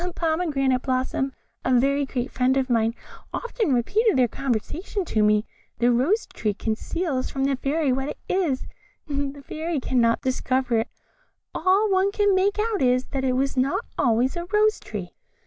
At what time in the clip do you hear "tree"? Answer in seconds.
6.25-6.55, 14.79-15.11